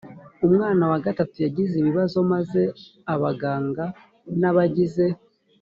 [0.47, 2.61] umwana wa gatatu yagize ibibazo maze
[3.13, 3.85] abaganga
[4.39, 5.05] n abagize